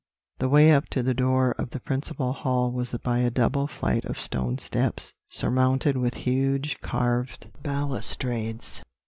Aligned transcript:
The 0.39 0.49
way 0.49 0.71
up 0.71 0.89
to 0.95 1.03
the 1.03 1.13
door 1.13 1.51
of 1.59 1.69
the 1.69 1.79
principal 1.79 2.33
hall 2.33 2.71
was 2.71 2.91
by 3.03 3.19
a 3.19 3.29
double 3.29 3.67
flight 3.67 4.03
of 4.05 4.19
stone 4.19 4.57
steps, 4.57 5.13
surmounted 5.29 5.95
with 5.95 6.15
huge 6.15 6.79
carved 6.81 7.45
balustrades. 7.61 8.81